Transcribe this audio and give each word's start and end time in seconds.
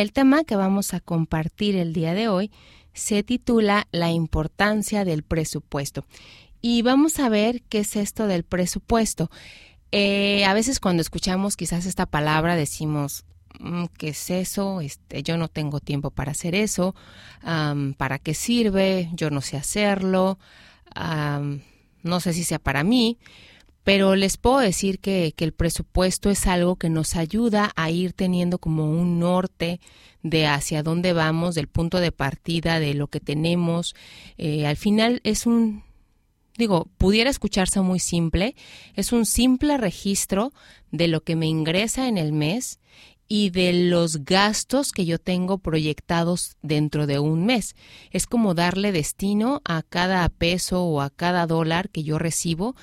El 0.00 0.14
tema 0.14 0.44
que 0.44 0.56
vamos 0.56 0.94
a 0.94 1.00
compartir 1.00 1.76
el 1.76 1.92
día 1.92 2.14
de 2.14 2.26
hoy 2.28 2.50
se 2.94 3.22
titula 3.22 3.86
La 3.92 4.10
importancia 4.10 5.04
del 5.04 5.22
presupuesto. 5.22 6.06
Y 6.62 6.80
vamos 6.80 7.18
a 7.18 7.28
ver 7.28 7.60
qué 7.68 7.80
es 7.80 7.96
esto 7.96 8.26
del 8.26 8.42
presupuesto. 8.42 9.30
Eh, 9.92 10.46
a 10.46 10.54
veces 10.54 10.80
cuando 10.80 11.02
escuchamos 11.02 11.54
quizás 11.54 11.84
esta 11.84 12.06
palabra 12.06 12.56
decimos, 12.56 13.26
mm, 13.58 13.84
¿qué 13.98 14.08
es 14.08 14.30
eso? 14.30 14.80
Este, 14.80 15.22
yo 15.22 15.36
no 15.36 15.48
tengo 15.48 15.80
tiempo 15.80 16.10
para 16.10 16.32
hacer 16.32 16.54
eso. 16.54 16.94
¿Para 17.98 18.18
qué 18.18 18.32
sirve? 18.32 19.10
Yo 19.12 19.28
no 19.28 19.42
sé 19.42 19.58
hacerlo. 19.58 20.38
no 22.02 22.20
sé 22.20 22.32
si 22.32 22.44
sea 22.44 22.58
para 22.58 22.84
mí. 22.84 23.18
Pero 23.84 24.14
les 24.14 24.36
puedo 24.36 24.58
decir 24.58 24.98
que, 25.00 25.34
el 25.36 25.52
presupuesto 25.52 26.30
es 26.30 26.46
algo 26.46 26.76
que 26.76 26.90
nos 26.90 27.16
ayuda 27.16 27.72
a 27.76 27.90
ir 27.90 28.12
teniendo 28.12 28.58
como 28.58 28.90
un 28.90 29.18
norte 29.18 29.80
de 30.22 30.46
hacia 30.46 30.82
dónde 30.82 31.12
vamos, 31.12 31.54
del 31.54 31.66
punto 31.66 31.98
de 31.98 32.12
partida, 32.12 32.78
de 32.78 32.94
lo 32.94 33.08
que 33.08 33.20
tenemos. 33.20 33.94
Eh, 34.36 34.66
al 34.66 34.76
final 34.76 35.20
es 35.24 35.46
un, 35.46 35.82
digo, 36.58 36.88
pudiera 36.98 37.30
escucharse 37.30 37.80
muy 37.80 38.00
simple, 38.00 38.54
es 38.94 39.12
un 39.12 39.24
simple 39.24 39.78
registro 39.78 40.52
de 40.90 41.08
lo 41.08 41.22
que 41.22 41.36
me 41.36 41.46
ingresa 41.46 42.06
en 42.06 42.18
el 42.18 42.32
mes 42.32 42.80
y 43.32 43.50
de 43.50 43.72
los 43.72 44.24
gastos 44.24 44.90
que 44.90 45.04
yo 45.04 45.20
tengo 45.20 45.58
proyectados 45.58 46.56
dentro 46.62 47.06
de 47.06 47.20
un 47.20 47.46
mes. 47.46 47.76
Es 48.10 48.26
como 48.26 48.54
darle 48.54 48.90
destino 48.90 49.62
a 49.64 49.82
cada 49.82 50.28
peso 50.28 50.82
o 50.82 51.00
a 51.00 51.10
cada 51.10 51.46
dólar 51.46 51.90
que 51.90 52.02
yo 52.02 52.18
recibo 52.18 52.74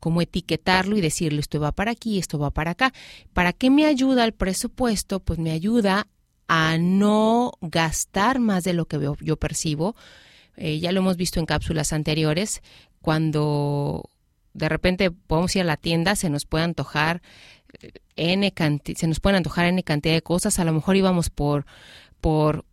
como 0.00 0.22
etiquetarlo 0.22 0.96
y 0.96 1.00
decirle 1.00 1.40
esto 1.40 1.60
va 1.60 1.72
para 1.72 1.92
aquí, 1.92 2.18
esto 2.18 2.38
va 2.38 2.50
para 2.50 2.72
acá. 2.72 2.92
¿Para 3.32 3.52
qué 3.52 3.70
me 3.70 3.86
ayuda 3.86 4.24
el 4.24 4.32
presupuesto? 4.32 5.20
Pues 5.20 5.38
me 5.38 5.50
ayuda 5.50 6.06
a 6.48 6.78
no 6.78 7.52
gastar 7.60 8.38
más 8.38 8.64
de 8.64 8.72
lo 8.72 8.86
que 8.86 8.98
yo 9.20 9.36
percibo. 9.36 9.96
Eh, 10.56 10.78
ya 10.78 10.92
lo 10.92 11.00
hemos 11.00 11.16
visto 11.16 11.38
en 11.38 11.46
cápsulas 11.46 11.92
anteriores, 11.92 12.62
cuando 13.02 14.08
de 14.54 14.68
repente 14.68 15.10
podemos 15.10 15.54
ir 15.54 15.62
a 15.62 15.66
la 15.66 15.76
tienda, 15.76 16.16
se 16.16 16.30
nos 16.30 16.46
puede 16.46 16.64
antojar 16.64 17.20
eh, 17.80 17.92
N 18.16 18.52
se 18.96 19.06
nos 19.06 19.20
pueden 19.20 19.36
antojar 19.36 19.66
N 19.66 19.82
cantidad 19.82 20.14
de 20.14 20.22
cosas, 20.22 20.58
a 20.58 20.64
lo 20.64 20.72
mejor 20.72 20.96
íbamos 20.96 21.28
por, 21.28 21.66
por 22.20 22.64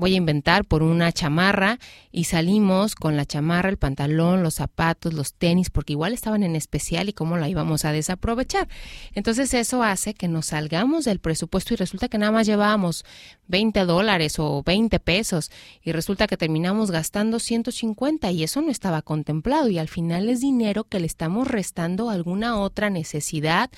voy 0.00 0.14
a 0.14 0.16
inventar 0.16 0.64
por 0.64 0.82
una 0.82 1.12
chamarra 1.12 1.78
y 2.10 2.24
salimos 2.24 2.94
con 2.94 3.16
la 3.16 3.26
chamarra, 3.26 3.68
el 3.68 3.76
pantalón, 3.76 4.42
los 4.42 4.54
zapatos, 4.54 5.12
los 5.12 5.34
tenis, 5.34 5.68
porque 5.68 5.92
igual 5.92 6.14
estaban 6.14 6.42
en 6.42 6.56
especial 6.56 7.08
y 7.10 7.12
cómo 7.12 7.36
la 7.36 7.48
íbamos 7.48 7.84
a 7.84 7.92
desaprovechar. 7.92 8.66
Entonces 9.14 9.52
eso 9.52 9.82
hace 9.82 10.14
que 10.14 10.26
nos 10.26 10.46
salgamos 10.46 11.04
del 11.04 11.20
presupuesto 11.20 11.74
y 11.74 11.76
resulta 11.76 12.08
que 12.08 12.18
nada 12.18 12.32
más 12.32 12.46
llevábamos 12.46 13.04
20 13.46 13.84
dólares 13.84 14.38
o 14.38 14.62
20 14.64 14.98
pesos 15.00 15.50
y 15.82 15.92
resulta 15.92 16.26
que 16.26 16.38
terminamos 16.38 16.90
gastando 16.90 17.38
150 17.38 18.30
y 18.30 18.42
eso 18.42 18.62
no 18.62 18.70
estaba 18.70 19.02
contemplado 19.02 19.68
y 19.68 19.78
al 19.78 19.88
final 19.88 20.30
es 20.30 20.40
dinero 20.40 20.84
que 20.84 20.98
le 20.98 21.06
estamos 21.06 21.46
restando 21.46 22.08
alguna 22.08 22.58
otra 22.58 22.88
necesidad 22.88 23.70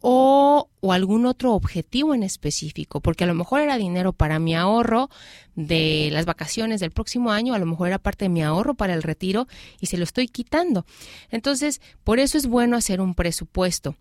o, 0.00 0.68
algún 0.90 1.26
otro 1.26 1.52
objetivo 1.52 2.14
en 2.14 2.22
específico, 2.22 3.00
porque 3.00 3.24
a 3.24 3.26
lo 3.26 3.34
mejor 3.34 3.60
era 3.60 3.76
dinero 3.76 4.12
para 4.12 4.38
mi 4.38 4.54
ahorro 4.54 5.10
de 5.54 6.08
las 6.12 6.26
vacaciones 6.26 6.80
del 6.80 6.90
próximo 6.90 7.32
año, 7.32 7.54
a 7.54 7.58
lo 7.58 7.66
mejor 7.66 7.88
era 7.88 7.98
parte 7.98 8.24
de 8.24 8.30
mi 8.30 8.42
ahorro 8.42 8.74
para 8.74 8.94
el 8.94 9.02
retiro 9.02 9.46
y 9.78 9.86
se 9.86 9.98
lo 9.98 10.04
estoy 10.04 10.28
quitando. 10.28 10.86
Entonces, 11.30 11.80
por 12.02 12.18
eso 12.18 12.38
es 12.38 12.46
bueno 12.46 12.76
hacer 12.76 13.00
un 13.00 13.14
presupuesto. 13.14 13.96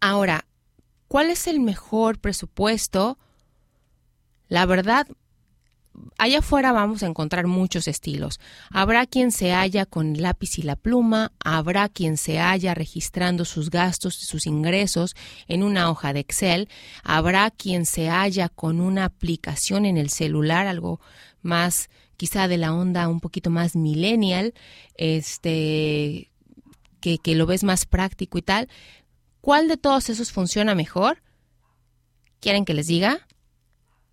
Ahora, 0.00 0.44
¿cuál 1.08 1.30
es 1.30 1.46
el 1.46 1.60
mejor 1.60 2.18
presupuesto? 2.18 3.18
La 4.48 4.66
verdad, 4.66 5.08
allá 6.18 6.38
afuera 6.38 6.72
vamos 6.72 7.02
a 7.02 7.06
encontrar 7.06 7.46
muchos 7.46 7.88
estilos. 7.88 8.40
Habrá 8.70 9.06
quien 9.06 9.32
se 9.32 9.52
halla 9.52 9.86
con 9.86 10.16
el 10.16 10.22
lápiz 10.22 10.58
y 10.58 10.62
la 10.62 10.76
pluma, 10.76 11.32
habrá 11.40 11.88
quien 11.88 12.16
se 12.16 12.38
halla 12.38 12.74
registrando 12.74 13.44
sus 13.44 13.70
gastos 13.70 14.22
y 14.22 14.26
sus 14.26 14.46
ingresos 14.46 15.14
en 15.46 15.62
una 15.62 15.90
hoja 15.90 16.12
de 16.12 16.20
Excel, 16.20 16.68
habrá 17.02 17.50
quien 17.50 17.86
se 17.86 18.08
halla 18.08 18.48
con 18.48 18.80
una 18.80 19.04
aplicación 19.04 19.86
en 19.86 19.96
el 19.96 20.10
celular, 20.10 20.66
algo 20.66 21.00
más 21.42 21.88
quizá 22.16 22.48
de 22.48 22.58
la 22.58 22.74
onda 22.74 23.08
un 23.08 23.20
poquito 23.20 23.50
más 23.50 23.76
millennial, 23.76 24.54
este 24.96 26.30
que, 27.00 27.18
que 27.18 27.34
lo 27.34 27.46
ves 27.46 27.62
más 27.62 27.86
práctico 27.86 28.38
y 28.38 28.42
tal. 28.42 28.68
¿Cuál 29.40 29.68
de 29.68 29.76
todos 29.76 30.10
esos 30.10 30.32
funciona 30.32 30.74
mejor? 30.74 31.22
¿Quieren 32.40 32.64
que 32.64 32.74
les 32.74 32.88
diga? 32.88 33.27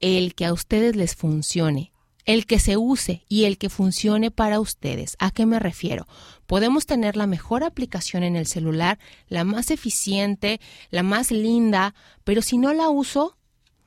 El 0.06 0.36
que 0.36 0.46
a 0.46 0.54
ustedes 0.54 0.96
les 0.96 1.16
funcione, 1.16 1.92
el 2.26 2.46
que 2.46 2.60
se 2.60 2.78
use 2.78 3.24
y 3.28 3.46
el 3.46 3.58
que 3.58 3.72
funcione 3.72 4.30
para 4.30 4.60
ustedes. 4.60 5.16
¿A 5.18 5.32
qué 5.32 5.48
me 5.48 5.58
refiero? 5.58 6.06
Podemos 6.46 6.86
tener 6.86 7.18
la 7.18 7.26
mejor 7.26 7.64
aplicación 7.64 8.22
en 8.22 8.36
el 8.36 8.46
celular, 8.46 9.00
la 9.30 9.44
más 9.44 9.72
eficiente, 9.72 10.62
la 10.92 11.02
más 11.02 11.32
linda, 11.32 11.96
pero 12.24 12.44
si 12.44 12.60
no 12.60 12.72
la 12.72 12.90
uso, 12.90 13.36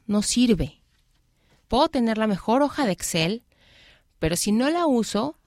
no 0.09 0.23
sirve. 0.23 0.81
Puedo 1.69 1.89
tener 1.89 2.19
la 2.19 2.27
mejor 2.27 2.63
hoja 2.63 2.85
de 2.85 2.93
Excel, 2.93 3.45
pero 4.19 4.35
si 4.35 4.51
no 4.51 4.71
la 4.71 4.87
uso, 4.87 5.39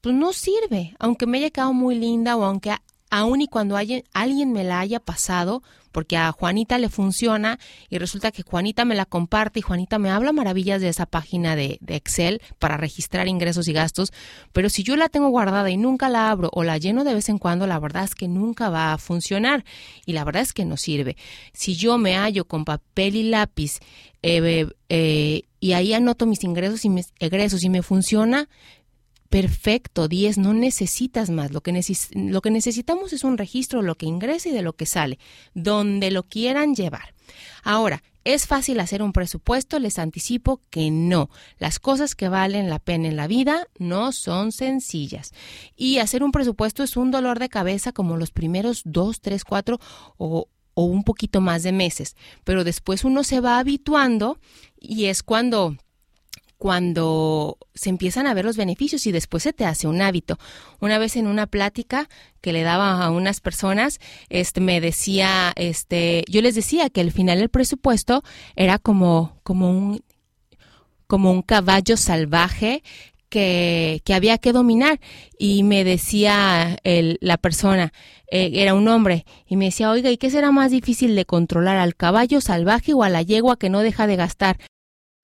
pues 0.00 0.14
no 0.14 0.32
sirve, 0.32 0.94
aunque 1.00 1.26
me 1.26 1.38
haya 1.38 1.50
quedado 1.50 1.72
muy 1.72 1.96
linda 1.96 2.36
o 2.36 2.44
aunque 2.44 2.76
aun 3.14 3.42
y 3.42 3.46
cuando 3.46 3.76
alguien 3.76 4.52
me 4.52 4.64
la 4.64 4.80
haya 4.80 4.98
pasado, 4.98 5.62
porque 5.92 6.16
a 6.16 6.32
Juanita 6.32 6.78
le 6.78 6.88
funciona 6.88 7.60
y 7.88 7.98
resulta 7.98 8.32
que 8.32 8.42
Juanita 8.42 8.84
me 8.84 8.96
la 8.96 9.06
comparte 9.06 9.60
y 9.60 9.62
Juanita 9.62 10.00
me 10.00 10.10
habla 10.10 10.32
maravillas 10.32 10.80
de 10.80 10.88
esa 10.88 11.06
página 11.06 11.54
de, 11.54 11.78
Excel 11.86 12.42
para 12.58 12.76
registrar 12.76 13.28
ingresos 13.28 13.68
y 13.68 13.72
gastos, 13.72 14.12
pero 14.52 14.68
si 14.68 14.82
yo 14.82 14.96
la 14.96 15.08
tengo 15.08 15.28
guardada 15.28 15.70
y 15.70 15.76
nunca 15.76 16.08
la 16.08 16.28
abro 16.28 16.50
o 16.52 16.64
la 16.64 16.76
lleno 16.76 17.04
de 17.04 17.14
vez 17.14 17.28
en 17.28 17.38
cuando, 17.38 17.68
la 17.68 17.78
verdad 17.78 18.02
es 18.02 18.16
que 18.16 18.26
nunca 18.26 18.68
va 18.68 18.92
a 18.92 18.98
funcionar 18.98 19.64
y 20.04 20.12
la 20.14 20.24
verdad 20.24 20.42
es 20.42 20.52
que 20.52 20.64
no 20.64 20.76
sirve. 20.76 21.16
Si 21.52 21.76
yo 21.76 21.96
me 21.98 22.16
hallo 22.16 22.46
con 22.46 22.64
papel 22.64 23.14
y 23.14 23.22
lápiz 23.22 23.78
eh, 24.22 24.66
eh, 24.88 25.42
y 25.60 25.72
ahí 25.74 25.94
anoto 25.94 26.26
mis 26.26 26.42
ingresos 26.42 26.84
y 26.84 26.88
mis 26.88 27.12
egresos 27.20 27.62
y 27.62 27.68
me 27.68 27.82
funciona, 27.82 28.48
perfecto, 29.30 30.08
10, 30.08 30.38
no 30.38 30.54
necesitas 30.54 31.30
más. 31.30 31.50
Lo 31.50 31.60
que, 31.60 31.72
necesitamos 31.72 33.12
es 33.12 33.24
un 33.24 33.38
registro 33.38 33.80
de 33.80 33.86
lo 33.86 33.96
que 33.96 34.06
ingresa 34.06 34.48
y 34.48 34.52
de 34.52 34.62
lo 34.62 34.74
que 34.74 34.86
sale, 34.86 35.18
donde 35.54 36.10
lo 36.10 36.24
quieran 36.24 36.74
llevar. 36.74 37.14
Ahora, 37.62 38.02
¿es 38.22 38.46
fácil 38.46 38.80
hacer 38.80 39.02
un 39.02 39.12
presupuesto? 39.12 39.78
Les 39.78 39.98
anticipo 39.98 40.60
que 40.70 40.90
no. 40.90 41.30
Las 41.58 41.78
cosas 41.78 42.14
que 42.14 42.28
valen 42.28 42.70
la 42.70 42.78
pena 42.78 43.08
en 43.08 43.16
la 43.16 43.26
vida 43.26 43.66
no 43.78 44.12
son 44.12 44.52
sencillas. 44.52 45.32
Y 45.76 45.98
hacer 45.98 46.22
un 46.22 46.32
presupuesto 46.32 46.82
es 46.82 46.96
un 46.96 47.10
dolor 47.10 47.38
de 47.38 47.48
cabeza 47.48 47.92
como 47.92 48.16
los 48.16 48.30
primeros 48.30 48.82
dos, 48.84 49.20
tres, 49.20 49.44
cuatro 49.44 49.80
o, 50.16 50.48
o 50.74 50.84
un 50.84 51.02
poquito 51.04 51.40
más 51.40 51.62
de 51.62 51.72
meses. 51.72 52.16
Pero 52.44 52.64
después 52.64 53.04
uno 53.04 53.24
se 53.24 53.40
va 53.40 53.58
habituando 53.58 54.38
y 54.78 55.06
es 55.06 55.22
cuando 55.22 55.76
cuando 56.64 57.58
se 57.74 57.90
empiezan 57.90 58.26
a 58.26 58.32
ver 58.32 58.46
los 58.46 58.56
beneficios 58.56 59.06
y 59.06 59.12
después 59.12 59.42
se 59.42 59.52
te 59.52 59.66
hace 59.66 59.86
un 59.86 60.00
hábito. 60.00 60.38
Una 60.80 60.96
vez 60.96 61.14
en 61.16 61.26
una 61.26 61.46
plática 61.46 62.08
que 62.40 62.54
le 62.54 62.62
daba 62.62 63.04
a 63.04 63.10
unas 63.10 63.42
personas, 63.42 64.00
este 64.30 64.62
me 64.62 64.80
decía, 64.80 65.52
este, 65.56 66.24
yo 66.26 66.40
les 66.40 66.54
decía 66.54 66.88
que 66.88 67.02
al 67.02 67.12
final 67.12 67.42
el 67.42 67.50
presupuesto 67.50 68.22
era 68.56 68.78
como 68.78 69.38
como 69.42 69.68
un 69.68 70.02
como 71.06 71.32
un 71.32 71.42
caballo 71.42 71.98
salvaje 71.98 72.82
que, 73.28 74.00
que, 74.02 74.14
había 74.14 74.38
que 74.38 74.52
dominar. 74.54 75.00
Y 75.38 75.64
me 75.64 75.84
decía 75.84 76.78
la 76.82 77.36
persona, 77.36 77.92
eh, 78.28 78.52
era 78.54 78.72
un 78.72 78.88
hombre, 78.88 79.26
y 79.46 79.56
me 79.56 79.66
decía, 79.66 79.90
oiga, 79.90 80.10
¿y 80.10 80.16
qué 80.16 80.30
será 80.30 80.50
más 80.50 80.70
difícil 80.70 81.14
de 81.14 81.26
controlar, 81.26 81.76
al 81.76 81.94
caballo 81.94 82.40
salvaje 82.40 82.94
o 82.94 83.02
a 83.02 83.10
la 83.10 83.20
yegua 83.20 83.58
que 83.58 83.68
no 83.68 83.80
deja 83.80 84.06
de 84.06 84.16
gastar? 84.16 84.56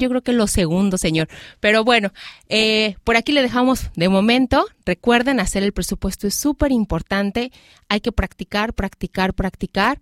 yo 0.01 0.09
creo 0.09 0.23
que 0.23 0.33
lo 0.33 0.47
segundo, 0.47 0.99
señor. 0.99 1.29
Pero 1.61 1.85
bueno, 1.85 2.13
eh, 2.49 2.97
por 3.05 3.17
aquí 3.17 3.33
le 3.33 3.43
dejamos 3.43 3.91
de 3.95 4.09
momento. 4.09 4.67
Recuerden, 4.85 5.39
hacer 5.39 5.63
el 5.63 5.73
presupuesto 5.73 6.27
es 6.27 6.35
súper 6.35 6.73
importante. 6.73 7.53
Hay 7.89 8.01
que 8.01 8.11
practicar, 8.11 8.75
practicar, 8.75 9.35
practicar. 9.35 10.01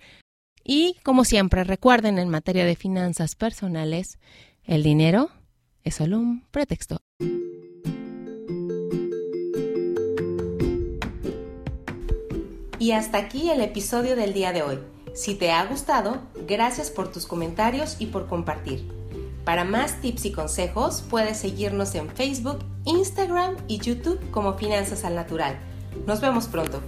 Y 0.64 0.96
como 1.02 1.24
siempre, 1.24 1.64
recuerden, 1.64 2.18
en 2.18 2.28
materia 2.28 2.64
de 2.64 2.76
finanzas 2.76 3.34
personales, 3.34 4.18
el 4.64 4.82
dinero 4.82 5.30
es 5.82 5.96
solo 5.96 6.18
un 6.18 6.42
pretexto. 6.50 6.98
Y 12.78 12.92
hasta 12.92 13.18
aquí 13.18 13.50
el 13.50 13.60
episodio 13.60 14.14
del 14.14 14.32
día 14.32 14.52
de 14.52 14.62
hoy. 14.62 14.78
Si 15.14 15.34
te 15.34 15.50
ha 15.50 15.64
gustado, 15.66 16.22
gracias 16.46 16.90
por 16.90 17.10
tus 17.10 17.26
comentarios 17.26 17.96
y 17.98 18.06
por 18.06 18.28
compartir. 18.28 18.97
Para 19.48 19.64
más 19.64 20.02
tips 20.02 20.26
y 20.26 20.32
consejos, 20.32 21.02
puedes 21.08 21.38
seguirnos 21.38 21.94
en 21.94 22.10
Facebook, 22.10 22.58
Instagram 22.84 23.56
y 23.66 23.78
YouTube 23.78 24.20
como 24.30 24.58
Finanzas 24.58 25.06
al 25.06 25.14
Natural. 25.14 25.58
Nos 26.06 26.20
vemos 26.20 26.48
pronto. 26.48 26.82